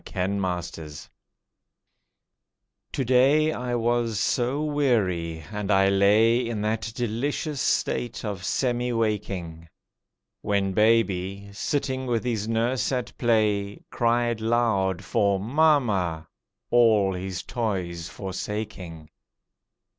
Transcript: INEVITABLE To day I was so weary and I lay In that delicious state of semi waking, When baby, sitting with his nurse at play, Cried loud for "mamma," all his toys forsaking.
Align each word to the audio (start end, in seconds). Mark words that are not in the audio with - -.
INEVITABLE 0.15 0.93
To 2.93 3.05
day 3.05 3.51
I 3.51 3.75
was 3.75 4.19
so 4.19 4.63
weary 4.63 5.43
and 5.51 5.69
I 5.69 5.89
lay 5.89 6.39
In 6.49 6.61
that 6.61 6.91
delicious 6.95 7.61
state 7.61 8.25
of 8.25 8.43
semi 8.43 8.91
waking, 8.93 9.69
When 10.41 10.73
baby, 10.73 11.51
sitting 11.53 12.07
with 12.07 12.23
his 12.23 12.47
nurse 12.47 12.91
at 12.91 13.15
play, 13.19 13.83
Cried 13.91 14.41
loud 14.41 15.03
for 15.03 15.39
"mamma," 15.39 16.29
all 16.71 17.13
his 17.13 17.43
toys 17.43 18.09
forsaking. 18.09 19.11